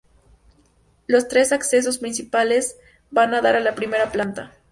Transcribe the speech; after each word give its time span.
Los 1.05 1.27
tres 1.27 1.51
accesos 1.51 1.99
principales 1.99 2.75
van 3.11 3.35
a 3.35 3.41
dar 3.41 3.55
a 3.55 3.59
la 3.59 3.75
primera 3.75 4.11
planta. 4.11 4.51